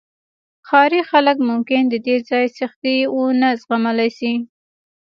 [0.67, 4.33] ښاري خلک ممکن د دې ځای سختۍ ونه زغملی شي